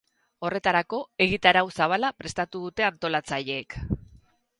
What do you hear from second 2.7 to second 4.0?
antolatzaileek.